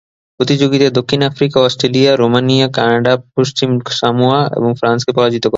[0.39, 3.69] প্রতিযোগিতায় দক্ষিণ Africa Australia, Romania, Canada, পশ্চিম
[3.91, 5.49] সামোয়া ও ফ্রান্সকে পরাজিত করে।